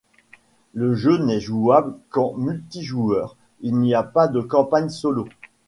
[0.73, 5.27] Le jeu n'est jouable qu'en multijoueur, il n'y a pas de campagne solo.